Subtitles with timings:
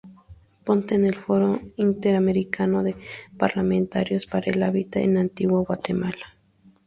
[0.65, 2.95] Ponente en el Foro Interamericano de
[3.37, 6.35] Parlamentarios para el Hábitat en Antigua Guatemala.